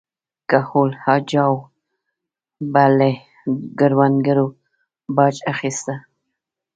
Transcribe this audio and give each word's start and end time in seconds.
کهول 0.49 0.91
اجاو 1.13 1.55
به 2.71 2.85
له 2.97 3.09
کروندګرو 3.79 4.47
باج 5.15 5.35
اخیسته 5.53 5.95